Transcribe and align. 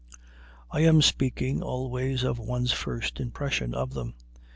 I 0.71 0.79
am 0.79 1.03
speaking 1.03 1.61
always 1.61 2.23
of 2.23 2.39
one's 2.39 2.71
first 2.71 3.19
impression 3.19 3.75
of 3.75 3.93
them. 3.93 4.15